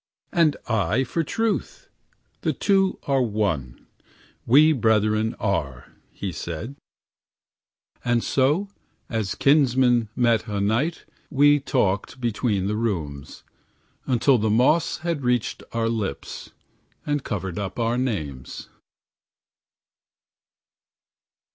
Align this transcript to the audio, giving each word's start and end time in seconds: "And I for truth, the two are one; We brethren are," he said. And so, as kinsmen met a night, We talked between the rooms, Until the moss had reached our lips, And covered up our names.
"And 0.33 0.57
I 0.67 1.03
for 1.03 1.23
truth, 1.23 1.87
the 2.41 2.53
two 2.53 2.97
are 3.03 3.21
one; 3.21 3.85
We 4.47 4.73
brethren 4.73 5.35
are," 5.39 5.93
he 6.09 6.31
said. 6.31 6.75
And 8.03 8.23
so, 8.23 8.67
as 9.11 9.35
kinsmen 9.35 10.09
met 10.15 10.47
a 10.47 10.59
night, 10.59 11.05
We 11.29 11.59
talked 11.59 12.19
between 12.19 12.65
the 12.65 12.77
rooms, 12.77 13.43
Until 14.07 14.39
the 14.39 14.49
moss 14.49 14.97
had 15.05 15.21
reached 15.23 15.61
our 15.71 15.87
lips, 15.87 16.49
And 17.05 17.23
covered 17.23 17.59
up 17.59 17.77
our 17.77 17.95
names. 17.99 18.69